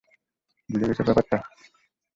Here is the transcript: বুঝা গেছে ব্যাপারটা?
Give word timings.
বুঝা 0.69 0.85
গেছে 0.89 1.03
ব্যাপারটা? 1.07 1.37